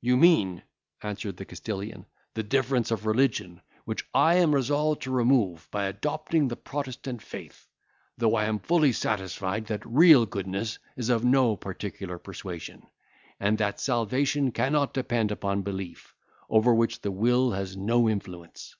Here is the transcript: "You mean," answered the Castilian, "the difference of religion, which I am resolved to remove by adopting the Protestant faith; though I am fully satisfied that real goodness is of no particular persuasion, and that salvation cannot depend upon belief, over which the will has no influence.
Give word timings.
"You 0.00 0.16
mean," 0.16 0.62
answered 1.02 1.36
the 1.36 1.44
Castilian, 1.44 2.06
"the 2.34 2.44
difference 2.44 2.92
of 2.92 3.06
religion, 3.06 3.60
which 3.86 4.06
I 4.14 4.36
am 4.36 4.54
resolved 4.54 5.02
to 5.02 5.10
remove 5.10 5.66
by 5.72 5.86
adopting 5.86 6.46
the 6.46 6.54
Protestant 6.54 7.20
faith; 7.22 7.66
though 8.16 8.36
I 8.36 8.44
am 8.44 8.60
fully 8.60 8.92
satisfied 8.92 9.66
that 9.66 9.84
real 9.84 10.26
goodness 10.26 10.78
is 10.96 11.08
of 11.08 11.24
no 11.24 11.56
particular 11.56 12.18
persuasion, 12.18 12.86
and 13.40 13.58
that 13.58 13.80
salvation 13.80 14.52
cannot 14.52 14.94
depend 14.94 15.32
upon 15.32 15.62
belief, 15.62 16.14
over 16.48 16.72
which 16.72 17.00
the 17.00 17.10
will 17.10 17.50
has 17.50 17.76
no 17.76 18.08
influence. 18.08 18.76